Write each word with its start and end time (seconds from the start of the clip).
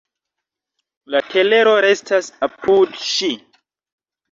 La 1.15 1.21
telero 1.33 1.75
restas 1.87 2.33
apud 2.51 2.99
ŝi. 3.13 3.33